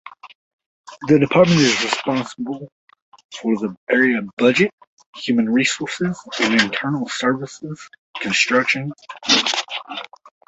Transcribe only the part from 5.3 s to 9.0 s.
resources" and "internal services, construction".